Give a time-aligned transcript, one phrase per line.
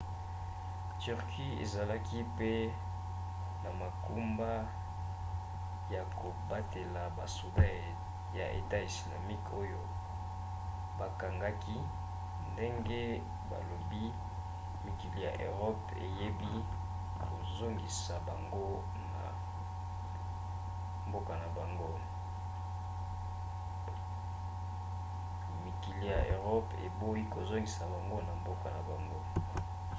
[1.01, 2.51] turquie ezalaki pe
[3.63, 4.51] na mokumba
[5.93, 7.65] ya kobatela basoda
[8.37, 9.81] ya etat islamique oyo
[10.99, 11.77] bakangaki
[12.51, 13.01] ndenge
[13.49, 14.03] balobi
[14.85, 15.93] mikili ya eropa
[16.27, 16.61] eboyi
[17.21, 18.69] kozongisa bango
[19.13, 19.23] na
[21.05, 21.47] mboka na
[28.89, 29.19] bango